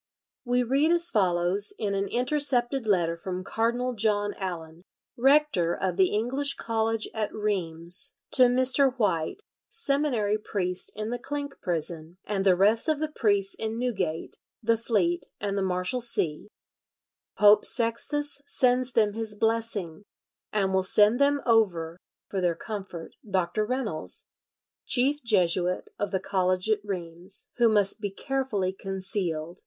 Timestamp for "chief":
24.83-25.21